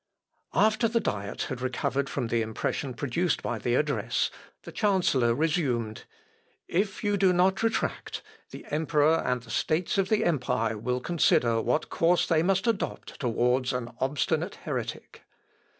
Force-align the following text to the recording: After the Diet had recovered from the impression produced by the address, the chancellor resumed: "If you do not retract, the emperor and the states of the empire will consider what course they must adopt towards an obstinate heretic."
After 0.55 0.87
the 0.87 0.99
Diet 0.99 1.43
had 1.43 1.61
recovered 1.61 2.09
from 2.09 2.29
the 2.29 2.41
impression 2.41 2.95
produced 2.95 3.43
by 3.43 3.59
the 3.59 3.75
address, 3.75 4.31
the 4.63 4.71
chancellor 4.71 5.35
resumed: 5.35 6.05
"If 6.67 7.03
you 7.03 7.17
do 7.17 7.31
not 7.31 7.61
retract, 7.61 8.23
the 8.49 8.65
emperor 8.71 9.17
and 9.23 9.43
the 9.43 9.51
states 9.51 9.99
of 9.99 10.09
the 10.09 10.25
empire 10.25 10.75
will 10.75 11.01
consider 11.01 11.61
what 11.61 11.91
course 11.91 12.25
they 12.25 12.41
must 12.41 12.65
adopt 12.65 13.19
towards 13.19 13.73
an 13.73 13.93
obstinate 13.99 14.55
heretic." 14.65 15.21